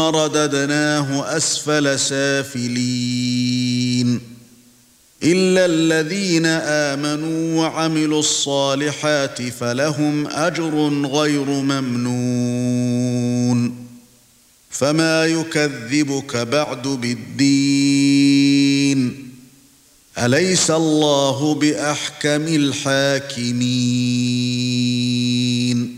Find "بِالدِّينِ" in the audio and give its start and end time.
16.88-18.18